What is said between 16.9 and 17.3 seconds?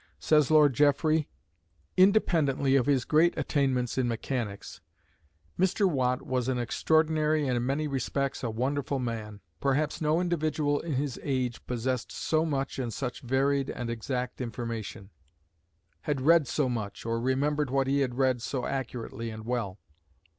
or